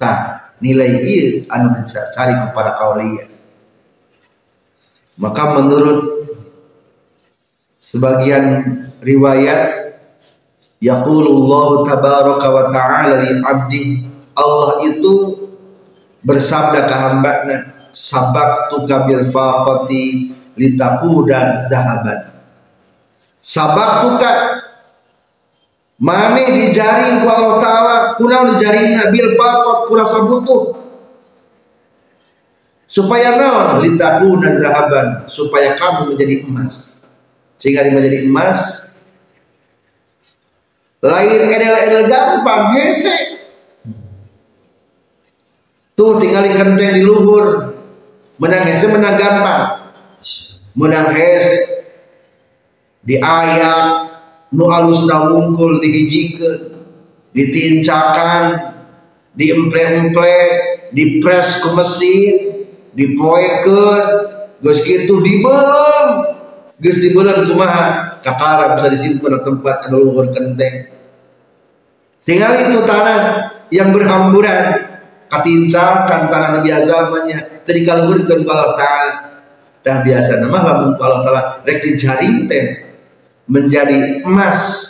Tak 0.01 0.55
nilai 0.63 1.03
ini 1.03 1.15
anu 1.51 1.83
cari 1.85 2.33
kepada 2.49 2.79
aulia. 2.81 3.27
Maka 5.19 5.59
menurut 5.59 6.31
sebagian 7.83 8.63
riwayat 9.03 9.79
Yaqulullahu 10.79 11.83
tabaraka 11.83 12.47
wa 12.47 12.65
ta'ala 12.71 13.27
li 13.27 13.35
abdi 13.43 13.83
Allah 14.39 14.79
itu 14.87 15.15
bersabda 16.23 16.87
ke 16.87 16.95
hambanya 16.95 17.57
sabaktu 17.91 18.87
kabil 18.87 19.27
faqati 19.27 20.31
litakuda 20.55 21.67
zahaban. 21.67 22.31
Sabaktuka 23.39 24.31
Mane 25.99 26.47
dijaring 26.55 27.23
ku 27.23 27.27
Allah 27.27 27.55
Ta'ala 27.59 27.95
Kuna 28.15 28.55
dijaring 28.55 29.03
bil 29.11 29.35
faqat 29.35 29.77
kurasa 29.83 30.31
butuh 30.31 30.79
supaya 32.89 33.37
naon? 33.37 33.85
Litakuna 33.85 34.49
zahaban 34.57 35.07
supaya 35.29 35.77
kamu 35.77 36.17
menjadi 36.17 36.49
emas. 36.49 37.05
Sehingga 37.61 37.93
menjadi 37.93 38.25
emas. 38.25 38.59
Lain 40.99 41.47
edel-edel 41.47 42.11
gampang 42.11 42.75
hese 42.75 43.28
tuh 45.99 46.15
tinggalin 46.15 46.55
kenteng 46.55 46.95
di 46.95 47.03
luhur. 47.03 47.75
Menang 48.39 48.63
hese 48.63 48.87
menang 48.87 49.19
gampang 49.19 49.91
menang 50.79 51.11
hese 51.11 51.83
di 53.03 53.19
ayat 53.19 54.07
nu 54.55 54.71
alus 54.71 55.03
na 55.11 55.27
wungkul 55.27 55.83
dihijikeun 55.83 56.79
ditincakan 57.35 58.71
diemple-emple 59.35 60.39
dipres 60.95 61.59
ke 61.59 61.69
mesin 61.75 62.33
dipoekeun. 62.95 64.03
Geus 64.59 64.83
kitu 64.83 65.23
dibelem 65.23 66.35
geus 66.79 66.99
dibelem 67.03 67.43
kumaha? 67.47 68.19
Kakara 68.19 68.75
bisa 68.75 68.91
disimpan 68.91 69.39
di 69.39 69.41
tempat 69.43 69.87
ada 69.87 69.95
luhur 69.95 70.27
kenteng 70.31 70.91
tinggal 72.27 72.51
itu 72.59 72.83
tanah 72.83 73.19
yang 73.71 73.95
berhamburan 73.95 74.88
katincakan 75.29 76.27
tanah 76.27 76.59
biasa 76.65 76.91
namanya 77.07 77.39
tadi 77.63 77.85
kalau 77.85 78.09
berken 78.09 78.43
kalau 78.43 78.73
ta'ala 78.73 79.29
dah 79.85 79.97
biasa. 80.03 80.43
Nama 80.43 80.59
lamun 80.59 80.91
kalau 80.97 81.23
ta'ala 81.23 81.63
rek 81.63 81.85
dijaring 81.85 82.49
teh 82.49 82.65
menjadi 83.47 84.25
emas. 84.25 84.87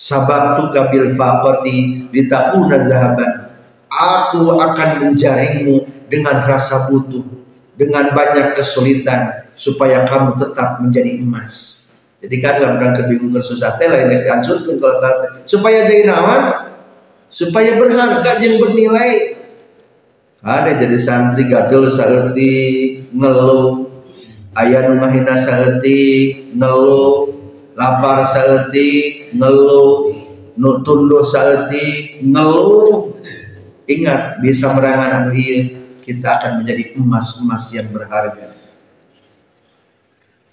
Sabab 0.00 0.72
bil 0.72 1.12
faqati 1.12 2.08
litakuna 2.08 2.88
zahaban. 2.88 3.52
Aku 3.92 4.56
akan 4.56 4.90
menjaringmu 5.04 6.08
dengan 6.08 6.40
rasa 6.40 6.88
butuh 6.88 7.20
dengan 7.76 8.08
banyak 8.16 8.56
kesulitan 8.56 9.44
supaya 9.52 10.08
kamu 10.08 10.40
tetap 10.40 10.80
menjadi 10.80 11.20
emas. 11.20 11.76
Jadi 12.24 12.36
kan 12.40 12.60
dalam 12.60 12.80
kebingungan 12.96 13.44
susah 13.44 13.76
teh 13.76 13.92
lain 13.92 14.24
dihancurkan 14.24 14.80
kalau 14.80 14.96
supaya 15.44 15.84
jadi 15.84 16.08
nawan 16.08 16.72
supaya 17.28 17.76
berharga 17.76 18.40
yang 18.40 18.56
bernilai 18.56 19.39
ada 20.40 20.72
jadi 20.72 20.96
santri 20.96 21.52
gatel 21.52 21.84
saeuti 21.84 22.52
ngeluh 23.12 23.92
ayah 24.56 24.88
rumahina 24.88 25.36
saeuti 25.36 26.32
ngeluh 26.56 27.28
lapar 27.76 28.24
saeuti 28.24 29.28
ngeluh 29.36 30.16
nu 30.56 30.80
tunduh 30.80 31.20
saeuti 31.20 32.16
ngeluh 32.24 33.12
ingat 33.84 34.40
bisa 34.40 34.72
merangan 34.72 35.28
anu 35.28 35.36
kita 36.00 36.28
akan 36.40 36.64
menjadi 36.64 36.96
emas-emas 36.96 37.70
yang 37.76 37.92
berharga. 37.92 38.50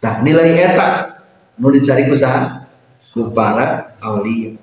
Nah, 0.03 0.15
nilai 0.21 0.53
etak 0.53 1.23
nu 1.57 1.73
dicari 1.73 2.05
usaha 2.11 2.67
ku 3.09 3.33
para 3.33 3.97
aulia. 4.03 4.53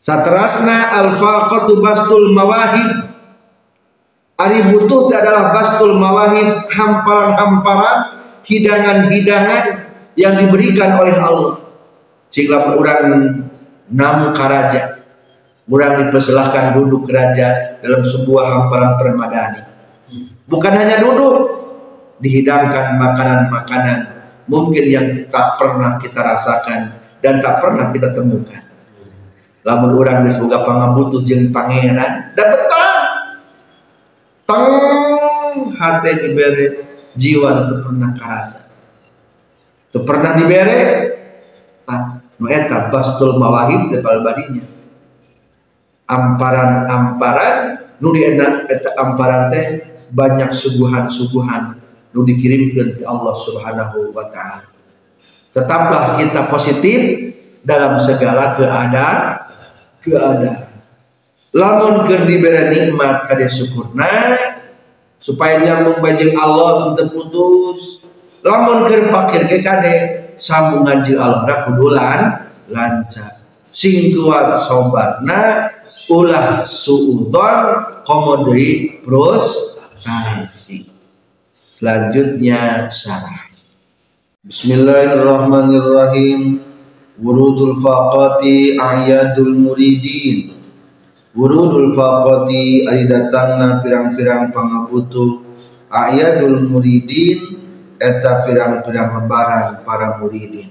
Satrasna 0.00 0.96
al 0.96 1.12
faqatu 1.14 1.78
bastul 1.78 2.32
mawahib 2.32 3.09
ari 4.40 4.58
butuh 4.72 5.12
adalah 5.12 5.52
bastul 5.52 6.00
mawahib 6.00 6.64
hamparan-hamparan 6.72 8.16
hidangan-hidangan 8.48 9.62
yang 10.16 10.34
diberikan 10.40 10.96
oleh 10.96 11.14
Allah. 11.20 11.60
Jika 12.30 12.78
orang 12.78 13.42
namu 13.90 14.32
karaja 14.32 15.00
orang 15.70 16.06
dipersilahkan 16.06 16.74
duduk 16.74 17.06
keraja 17.06 17.78
dalam 17.78 18.02
sebuah 18.02 18.44
hamparan 18.50 18.98
permadani. 18.98 19.62
Bukan 20.50 20.72
hanya 20.74 20.98
duduk 20.98 21.34
dihidangkan 22.18 22.98
makanan-makanan 22.98 23.98
mungkin 24.50 24.84
yang 24.90 25.06
tak 25.30 25.56
pernah 25.62 25.94
kita 26.02 26.18
rasakan 26.18 26.90
dan 27.22 27.38
tak 27.38 27.62
pernah 27.62 27.94
kita 27.94 28.10
temukan. 28.10 28.66
Lamun 29.62 29.94
orang 29.94 30.26
geus 30.26 30.40
boga 30.42 30.64
pangabutuh 30.66 31.22
jeung 31.22 31.52
pangeran 31.54 32.32
da 32.34 32.44
betah 32.48 32.79
tang 34.50 34.66
hati 35.78 36.10
dibere 36.26 36.66
jiwa 37.14 37.70
itu 37.70 37.74
pernah 37.86 38.10
karasa 38.10 38.66
itu 39.90 39.98
pernah 40.02 40.34
dibere 40.34 40.82
tah 41.86 42.18
nu 42.42 42.50
eta 42.50 42.90
bastul 42.90 43.38
mawahib 43.38 43.86
teh 43.86 44.02
badinya 44.02 44.64
amparan-amparan 46.10 47.54
nu 48.02 48.10
di 48.10 48.26
eta 48.26 48.90
amparan 48.98 49.54
teh 49.54 49.66
banyak 50.10 50.50
suguhan-suguhan 50.50 51.78
nu 52.10 52.26
dikirimkan 52.26 52.98
ke 52.98 53.02
Allah 53.06 53.34
Subhanahu 53.38 54.10
wa 54.10 54.26
taala. 54.30 54.66
Tetaplah 55.50 56.18
kita 56.18 56.46
positif 56.50 57.30
dalam 57.62 57.98
segala 57.98 58.58
keadaan 58.58 59.18
keadaan. 60.02 60.69
Lamun 61.50 62.06
keur 62.06 62.30
diberi 62.30 62.70
nikmat 62.70 63.26
kada 63.26 63.50
syukurna 63.50 64.38
supaya 65.18 65.66
nyambung 65.66 65.98
bajeng 65.98 66.30
Allah 66.38 66.94
untuk 66.94 67.10
putus. 67.10 68.06
Lamun 68.46 68.86
keur 68.86 69.10
pakir 69.10 69.50
ge 69.50 69.58
kade 69.58 69.94
sambungan 70.38 71.02
jeung 71.02 71.18
Allah 71.18 71.66
kudulan 71.66 72.46
lancar. 72.70 73.42
Sing 73.70 74.10
kuat 74.14 74.58
sobatna 74.62 75.70
ulah 76.10 76.62
suudon 76.62 77.82
komodri 78.06 79.02
frustasi. 79.02 80.86
Selanjutnya 81.74 82.86
syarah. 82.94 83.50
Bismillahirrahmanirrahim. 84.46 86.62
Wurudul 87.18 87.74
faqati 87.76 88.80
ayadul 88.80 89.52
muridin. 89.52 90.59
Wurudul 91.40 91.96
faqati 91.96 92.84
ari 92.84 93.08
datangna 93.08 93.80
pirang-pirang 93.80 94.52
pangabutuh 94.52 95.40
ayadul 95.88 96.68
muridin 96.68 97.56
eta 97.96 98.44
pirang-pirang 98.44 99.24
lebaran 99.24 99.80
para 99.80 100.20
muridin. 100.20 100.68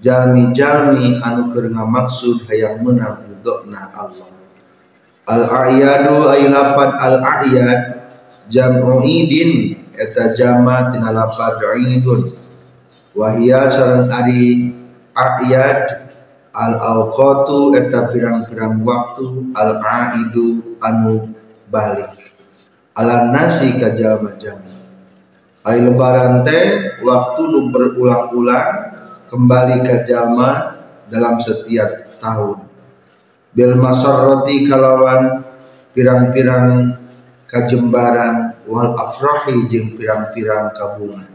Jalmi-jalmi 0.00 1.20
anu 1.20 1.52
keur 1.52 1.68
ngamaksud 1.68 2.48
hayang 2.48 2.80
menang 2.80 3.20
ridona 3.36 3.92
Allah. 3.92 4.32
Al 5.28 5.44
ayadu 5.68 6.24
ay 6.24 6.48
al 6.48 7.16
ayad 7.20 8.08
jam'u 8.48 9.04
idin 9.04 9.76
eta 9.92 10.32
jama 10.32 10.88
tina 10.88 11.12
lapad 11.12 11.60
idun 11.84 12.32
wahia 13.12 13.68
sareng 13.68 14.08
ari 14.08 14.72
ayat 15.12 16.01
al 16.52 16.72
awqatu 16.76 17.72
eta 17.72 18.12
pirang-pirang 18.12 18.84
waktu 18.84 19.52
al 19.56 19.80
aidu 19.80 20.76
anu 20.80 21.32
balik. 21.72 22.12
Ala 22.92 23.32
nasi 23.32 23.80
kajal 23.80 24.20
majam. 24.20 24.60
Ay 25.64 25.80
lebaran 25.80 26.44
teh 26.44 27.00
waktu 27.00 27.40
nu 27.48 27.72
berulang-ulang 27.72 28.70
kembali 29.32 29.80
ke 29.80 30.04
jalma 30.04 30.76
dalam 31.08 31.40
setiap 31.40 32.20
tahun. 32.20 32.68
Bil 33.52 33.76
masarrati 33.80 34.68
kalawan 34.68 35.44
pirang-pirang 35.92 36.96
kajembaran 37.48 38.64
wal 38.64 38.96
afrahi 38.96 39.68
jeung 39.68 39.92
pirang-pirang 39.92 40.72
kabungan 40.72 41.32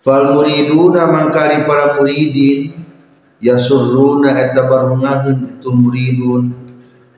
fal 0.00 0.32
muriduna 0.32 1.04
mangkari 1.12 1.68
para 1.68 2.00
muridin 2.00 2.72
yasurruna 3.40 4.36
eta 4.36 4.68
barungaheun 4.68 5.58
itu 5.58 5.70
muridun 5.72 6.54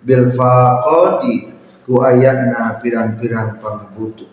bil 0.02 0.30
faqati 0.30 1.54
ku 1.82 1.98
ayatna 1.98 2.78
pirang-pirang 2.78 3.58
pangabutuh 3.58 4.30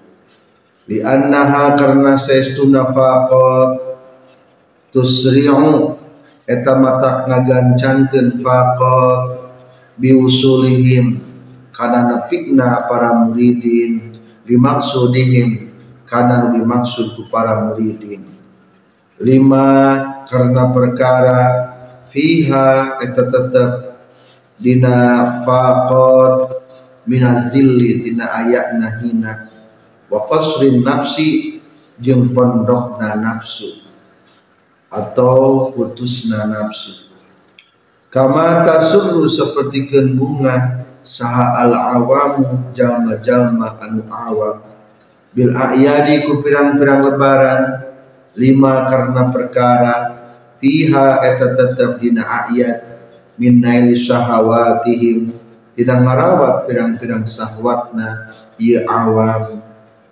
bi 0.85 1.01
annaha 1.01 1.73
karna 1.73 2.17
saestuna 2.17 2.89
faqat 2.93 3.69
tusri'u 4.93 5.97
eta 6.45 6.77
mata 6.77 7.29
ngagancankeun 7.29 8.41
faqat 8.41 9.21
bi 9.97 10.13
usulihim 10.13 11.21
kana 11.73 12.09
nepikna 12.09 12.89
para 12.89 13.13
muridin 13.13 14.09
dimaksudihim 14.49 15.69
kana 16.09 16.49
dimaksud 16.49 17.13
ku 17.13 17.29
para 17.29 17.69
muridin. 17.69 18.25
Lima 19.21 19.67
karena 20.25 20.73
perkara 20.73 21.68
fiha 22.09 22.99
eta 23.01 23.23
tetep 23.29 23.71
dina 24.59 25.39
faqat 25.45 26.49
minazilli 27.07 28.05
tina 28.05 28.25
ayatna 28.45 29.01
hina. 29.01 29.33
Wa 30.09 30.25
qasrin 30.25 30.81
nafsi 30.81 31.61
jeung 32.01 32.33
pondokna 32.33 33.17
nafsu. 33.17 33.85
Atau 34.89 35.69
putusna 35.73 36.49
nafsu. 36.49 37.09
Kama 38.09 38.65
tasurru 38.65 39.29
seperti 39.29 39.85
bunga 40.17 40.81
saha 41.05 41.61
al 41.61 41.73
awamu 42.01 42.73
jalma-jalma 42.73 43.77
anu 43.85 44.01
awam. 44.09 44.65
Bil 45.29 45.53
a'yadi 45.53 46.25
ku 46.25 46.41
pirang-pirang 46.41 47.05
lebaran 47.05 47.61
lima 48.33 48.89
karena 48.89 49.29
perkara 49.29 50.08
fiha 50.59 51.23
eta 51.23 51.55
tetap 51.55 51.97
dina 51.99 52.47
ayat 52.47 52.83
min 53.39 53.63
naili 53.63 53.95
syahawatihim. 53.95 55.31
Tidak 55.79 55.97
ngarawat 56.03 56.67
pirang-pirang 56.67 57.23
sahwatna 57.23 58.35
ieu 58.59 58.83
awam 58.83 59.63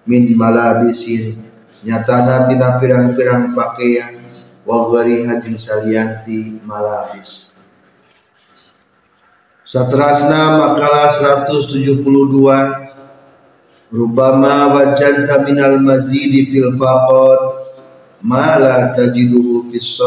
min 0.07 0.31
malabisin. 0.39 1.43
Nyatana 1.83 2.47
tina 2.47 2.79
pirang-pirang 2.79 3.51
pakaian 3.51 4.23
wa 4.63 4.87
ghariha 4.87 5.43
salianti 5.59 6.63
malabis. 6.63 7.59
Satrasna 9.67 10.63
makalah 10.63 11.11
172 11.11 12.87
Rubama 13.87 14.71
wajanta 14.75 15.43
minal 15.47 15.79
mazidi 15.79 16.47
fil 16.47 16.75
faqat 16.75 17.76
ma 18.21 18.57
la 18.57 18.93
tajiduhu 18.93 19.69
fis 19.69 19.99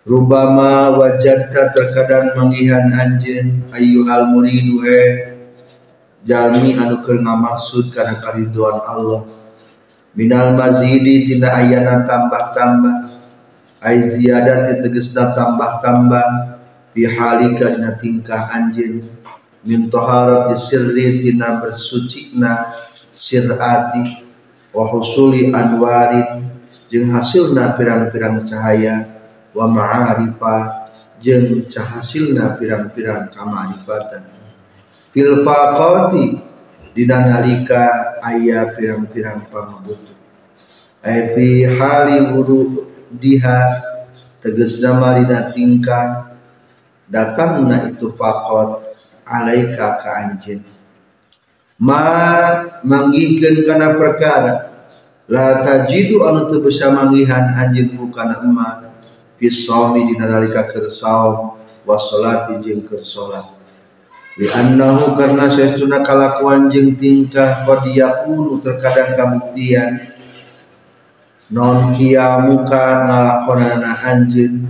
Rubama 0.00 0.96
wajadka 0.96 1.76
terkadang 1.76 2.32
mangihan 2.32 2.88
anjeun 2.88 3.68
ayyuhal 3.68 4.32
muridu 4.32 4.80
he 4.80 5.00
jalmi 6.24 6.72
anu 6.72 7.04
keur 7.04 7.20
ngamaksud 7.20 7.92
kana 7.92 8.16
kariduan 8.16 8.80
Allah. 8.80 9.28
Minal 10.16 10.56
mazidi 10.56 11.28
tina 11.28 11.52
ayana 11.52 12.08
tambah-tambah. 12.08 13.12
Ay 13.84 14.00
ziyadat 14.00 14.80
tegesna 14.80 15.36
tambah-tambah. 15.36 16.58
Fi 16.96 17.04
halika 17.04 17.76
dina 17.76 17.92
tingkah 17.94 18.50
anjeun 18.56 19.04
min 19.68 19.92
taharati 19.92 20.56
sirri 20.56 21.20
tina 21.20 21.60
bersucina 21.60 22.66
sirati 23.12 24.29
wa 24.70 24.84
husuli 24.90 25.50
anwarin 25.50 26.46
jeung 26.90 27.10
hasilna 27.10 27.74
pirang-pirang 27.74 28.42
cahaya 28.46 29.06
wa 29.54 29.66
ma'arifa 29.66 30.86
jeung 31.18 31.66
cahasilna 31.66 32.56
pirang-pirang 32.58 33.30
kamarifatan. 33.30 34.26
Fil 35.10 35.42
faqati 35.42 36.38
dina 36.94 37.22
nalika 37.22 38.18
aya 38.22 38.74
pirang-pirang 38.74 39.46
pangabutuh 39.50 40.18
ay 41.00 41.32
fi 41.32 41.64
hali 41.64 42.28
diha 43.14 43.60
tegesna 44.38 45.00
marina 45.00 45.50
tingkah 45.50 46.36
datangna 47.08 47.90
itu 47.90 48.06
faqat 48.12 48.84
alaika 49.26 49.98
ka 49.98 50.10
anjeun 50.24 50.62
ma 51.80 52.04
manggihkeun 52.84 53.64
kana 53.64 53.96
perkara. 53.96 54.70
La 55.30 55.62
tajidu 55.62 56.26
anu 56.26 56.50
teu 56.50 56.58
bisa 56.58 56.90
manggihan 56.90 57.54
anjeun 57.54 58.10
kana 58.10 58.42
emma 58.42 58.82
fis 59.38 59.62
shaumi 59.62 60.10
dina 60.10 60.26
nalika 60.26 60.66
keur 60.66 60.90
saum 60.90 61.54
wa 61.86 61.96
sholati 61.96 62.58
jeung 62.58 62.82
keur 62.82 62.98
salat 62.98 63.46
li 64.34 64.50
annahu 64.50 65.14
karna 65.14 65.46
saestuna 65.46 66.02
kalakuan 66.02 66.66
jeung 66.66 66.98
tingkah 66.98 67.62
qad 67.62 67.86
yakunu 67.88 68.58
terkadang 68.58 69.14
kabuktian. 69.14 69.96
Non 71.50 71.94
kiamuka 71.94 73.10
ngalakonana 73.10 74.02
anjeun 74.02 74.66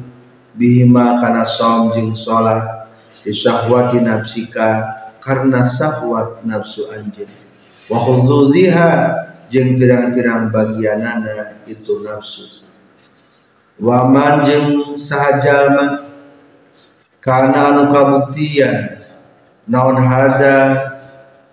bihima 0.56 1.16
kana 1.16 1.44
saum 1.44 1.92
jeung 1.96 2.12
salat 2.12 2.88
disahwati 3.24 4.00
nafsika 4.00 4.84
karena 5.20 5.62
sahwat 5.62 6.42
nafsu 6.42 6.88
anjeun 6.90 7.28
wa 7.86 7.98
khuzuziha 8.00 8.90
jeung 9.50 9.76
pirang-pirang 9.82 10.48
bagianana 10.54 11.58
itu 11.66 12.00
nafsu. 12.06 12.62
Wa 13.82 14.06
man 14.06 14.46
jeung 14.46 14.94
sahajalma 14.94 16.06
kana 17.18 17.74
anu 17.74 17.90
kabuktian 17.90 19.02
naon 19.66 19.98
hada 19.98 20.78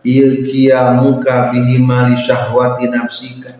ieu 0.06 0.45
kia 0.45 0.93
muka 0.95 1.49
bihi 1.51 1.82
mali 1.82 2.15
syahwati 2.21 2.88
nafsika. 2.88 3.58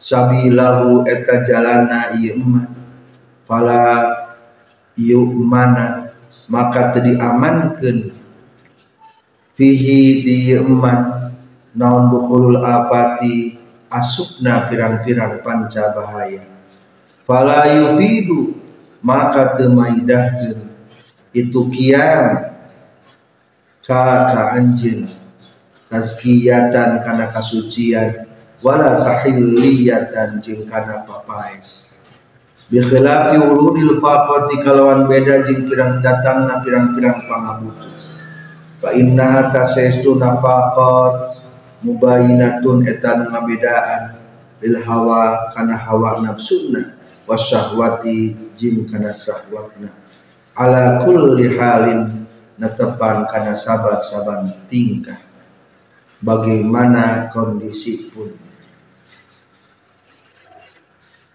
Sabilahu 0.00 1.04
eta 1.04 1.44
jalana 1.44 2.16
ieu 2.16 2.40
eman 2.40 2.64
fala 3.44 4.08
ieu 4.96 5.28
mana 5.36 6.16
maka 6.48 6.96
teu 6.96 7.04
diamankeun 7.04 8.19
fihi 9.60 10.24
di 10.24 10.56
eman 10.56 11.28
naon 11.76 12.08
dukhulul 12.08 12.64
apati 12.64 13.60
asupna 13.92 14.72
pirang-pirang 14.72 15.44
panca 15.44 15.92
bahaya. 15.92 16.40
Fala 17.20 17.68
yufidu 17.68 18.56
maka 19.04 19.60
temaidahkeun 19.60 20.64
itu 21.36 21.60
kiam 21.68 22.56
ka 23.84 24.32
ka 24.32 24.56
anjeun 24.56 25.04
tazkiyatan 25.92 26.96
kana 27.04 27.28
kasucian. 27.28 28.32
Wala 28.60 29.00
tahilliyatan 29.00 30.36
jeung 30.44 30.68
kana 30.68 31.00
papaes 31.08 31.88
bi 32.68 32.76
khilafi 32.76 33.40
urudil 33.40 33.96
faqati 33.96 34.60
kalawan 34.60 35.08
beda 35.08 35.48
jeung 35.48 35.64
pirang 35.64 36.04
datangna 36.04 36.60
pirang-pirang 36.60 37.24
pangabutuh 37.24 37.89
fa 38.80 38.96
inna 38.96 39.52
tasestu 39.52 40.16
nafaqat 40.16 41.44
mubayinatun 41.84 42.88
etan 42.88 43.28
ngabedaan 43.28 44.16
lil 44.60 44.76
hawa 44.84 45.52
kana 45.52 45.76
hawa 45.76 46.24
nafsuna 46.24 46.96
wasyahwati 47.28 48.36
jin 48.56 48.84
kana 48.88 49.12
sahwatna 49.12 49.92
ala 50.56 51.00
kulli 51.04 51.56
halin 51.56 52.20
natepan 52.60 53.24
kana 53.24 53.56
saban-saban 53.56 54.52
tingkah. 54.68 55.16
Bagaimana 56.20 57.32
kondisi 57.32 58.12
pun. 58.12 58.28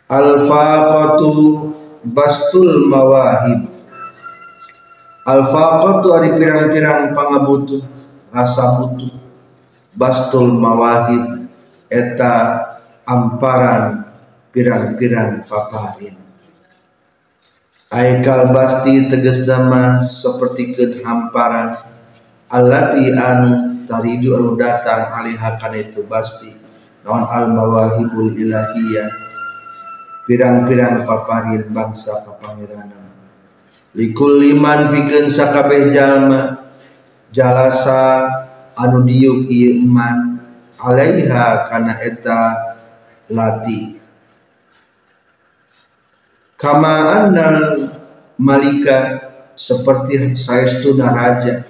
Al-faqatu 0.05 1.33
bastul 2.05 2.85
mawahib 2.85 3.65
Al-faqatu 5.25 6.13
ari 6.13 6.37
pirang-pirang 6.37 7.17
pangabutuh 7.17 7.81
rasa 8.29 8.77
butuh 8.77 9.09
bastul 9.97 10.53
mawahib 10.53 11.49
eta 11.89 12.61
amparan 13.09 14.05
pirang-pirang 14.53 15.41
paparin. 15.49 16.13
Aikal 17.89 18.53
basti 18.53 19.09
tegas 19.09 19.49
nama 19.49 20.05
seperti 20.05 20.77
ke 20.77 20.83
hamparan 21.01 21.73
allati 22.53 23.09
anu 23.09 23.81
taridu 23.89 24.37
anu 24.37 24.53
datang 24.53 25.09
alihah 25.09 25.57
kana 25.57 25.81
itu 25.81 26.05
pasti 26.05 26.53
naon 27.01 27.25
al 27.25 27.49
mawahibul 27.49 28.29
ilahiyah. 28.29 29.09
Pirang-pirang 30.29 31.01
paparin 31.01 31.65
bangsa 31.73 32.21
kapangeranan 32.21 33.04
likul 33.95 34.43
liman 34.43 34.91
pikeun 34.91 35.31
sakabeh 35.31 35.89
jalma 35.89 36.67
jalasa 37.31 38.27
anu 38.75 39.07
diuk 39.07 39.47
ieu 39.47 39.87
iman 39.87 40.39
alaiha 40.79 41.63
kana 41.63 41.97
eta 42.03 42.39
lati. 43.31 43.95
Kama 46.55 46.95
annal 47.19 47.79
malika 48.39 49.31
seperti 49.55 50.35
saestuna 50.35 51.11
raja 51.15 51.63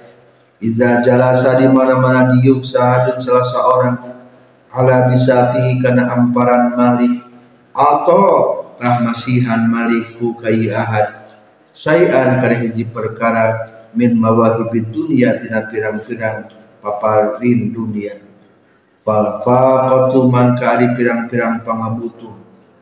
Iza 0.65 1.03
jalasa 1.03 1.59
di 1.59 1.67
mana-mana 1.67 2.31
diuk 2.31 2.63
sahadun 2.63 3.19
salah 3.19 3.43
seorang 3.43 3.97
ala 4.71 5.11
bisatihi 5.11 5.83
kana 5.83 6.07
amparan 6.07 6.71
malik 6.79 7.21
atau 7.75 8.63
kah 8.79 9.03
masihan 9.03 9.67
maliku 9.67 10.31
kai 10.39 10.71
ahad 10.71 11.24
sayan 11.75 12.39
kana 12.39 12.55
hiji 12.55 12.87
perkara 12.87 13.67
min 13.91 14.15
mawahibid 14.15 14.95
dunia 14.95 15.35
tina 15.43 15.67
pirang-pirang 15.67 16.47
paparin 16.79 17.75
dunia. 17.75 18.15
Fal 19.03 19.43
faqatu 19.43 20.31
man 20.31 20.55
kari 20.55 20.95
pirang-pirang 20.95 21.61
pangabutuh 21.67 22.31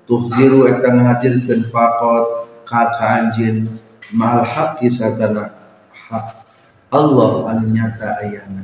tuhdiru 0.06 0.70
eta 0.70 0.94
ngahadirkeun 0.94 1.74
faqat 1.74 2.26
ka 2.70 2.94
kanjin 2.96 3.68
mal 4.14 4.46
haqqi 4.46 4.94
satana. 4.94 5.52
Hak 5.90 6.46
Allah 6.94 7.50
anu 7.50 7.74
nyata 7.74 8.22
ayana. 8.22 8.62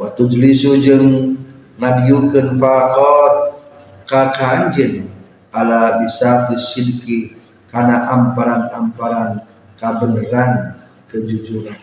Wa 0.00 0.08
tujlisu 0.16 0.80
jeung 0.80 1.36
ngadieukeun 1.76 2.56
faqat 2.56 3.68
ka 4.08 4.32
kanjin 4.32 5.12
ala 5.52 6.00
bisati 6.00 6.56
sidki 6.56 7.41
kana 7.72 8.04
amparan-amparan 8.12 9.48
kabeneran 9.80 10.76
kejujuran. 11.08 11.80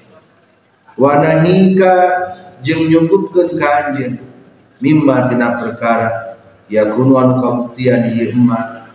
Wa 0.94 1.18
nahika 1.18 1.94
jeung 2.62 2.94
nyukupkeun 2.94 3.58
ka 3.58 3.68
anjeun 3.90 4.22
mimma 4.78 5.26
tina 5.26 5.58
perkara 5.58 6.38
yakunu 6.70 7.18
anu 7.18 7.34
kabuktian 7.42 8.06
ieu 8.14 8.30
emak 8.38 8.94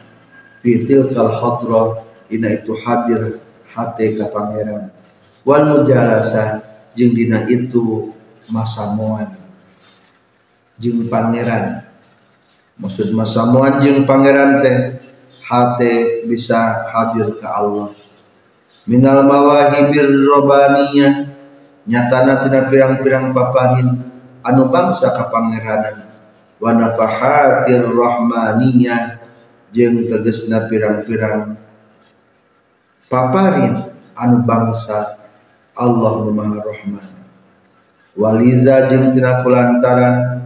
fi 0.62 0.86
tilkal 0.86 1.34
hadra 1.34 2.06
ina 2.30 2.54
itu 2.54 2.78
hadir 2.78 3.42
hate 3.74 4.14
ka 4.14 4.30
pangeran. 4.30 4.94
Wal 5.42 5.66
mujalasa 5.66 6.62
jeung 6.94 7.18
dina 7.18 7.42
itu 7.50 8.14
masamuan 8.46 9.34
jeung 10.78 11.10
pangeran. 11.10 11.82
Maksud 12.78 13.10
masamuan 13.10 13.82
jeung 13.82 14.06
pangeran 14.06 14.62
teh 14.62 14.93
hate 15.54 16.26
bisa 16.26 16.90
hadir 16.90 17.38
ke 17.38 17.46
Allah. 17.46 17.94
Minal 18.90 19.22
mawahibir 19.22 20.10
robaniyah 20.26 21.30
nyatana 21.86 22.42
tina 22.42 22.66
pirang-pirang 22.66 23.30
paparin 23.30 24.02
anu 24.42 24.68
bangsa 24.68 25.14
kapangeranan 25.14 26.10
wa 26.58 26.70
nafahatir 26.74 27.86
rahmaniyah 27.86 29.24
jeung 29.72 30.04
tegesna 30.04 30.68
pirang-pirang 30.68 31.56
paparin 33.08 33.94
anu 34.18 34.44
bangsa 34.44 35.22
Allah 35.74 36.28
Maha 36.28 36.58
Rahman. 36.60 37.08
Waliza 38.14 38.90
jeung 38.92 39.08
tina 39.10 39.40
kulantaran 39.40 40.43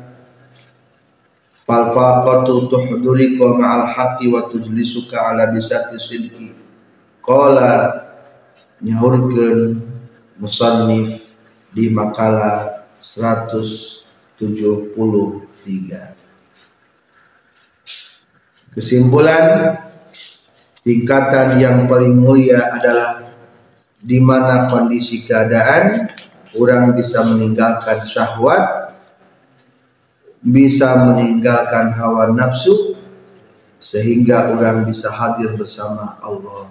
fal 1.68 1.92
faqatu 1.92 2.72
tuhdurika 2.72 3.61
ma'al 3.61 3.85
haqqi 3.85 4.33
wa 4.33 4.48
tujlisuka 4.48 5.20
ala 5.20 5.52
bisati 5.52 6.00
sidqi. 6.00 6.57
Qala 7.20 7.92
nyaurkeun 8.81 9.76
musannif 10.40 11.37
di 11.76 11.92
makalah 11.92 12.88
173 12.96 14.96
kesimpulan 18.72 19.76
tingkatan 20.87 21.59
yang 21.59 21.90
paling 21.90 22.14
mulia 22.14 22.78
adalah 22.78 23.26
di 23.98 24.22
mana 24.22 24.70
kondisi 24.70 25.26
keadaan 25.26 26.07
orang 26.54 26.94
bisa 26.94 27.26
meninggalkan 27.26 28.07
syahwat 28.07 28.88
bisa 30.42 31.09
meninggalkan 31.09 31.90
hawa 31.94 32.31
nafsu 32.31 32.94
sehingga 33.79 34.55
orang 34.55 34.87
bisa 34.87 35.11
hadir 35.11 35.55
bersama 35.55 36.18
Allah. 36.22 36.70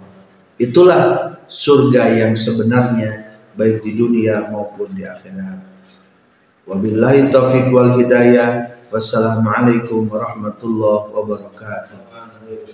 Itulah 0.58 1.34
surga 1.48 2.12
yang 2.12 2.34
sebenarnya 2.36 3.38
baik 3.54 3.80
di 3.86 3.96
dunia 3.96 4.48
maupun 4.50 4.90
di 4.92 5.06
akhirat. 5.06 5.58
Wabillahi 6.68 7.32
taufiq 7.32 7.72
wal 7.72 7.96
hidayah. 7.96 8.76
Wassalamualaikum 8.88 10.08
warahmatullahi 10.08 11.12
wabarakatuh. 11.12 12.72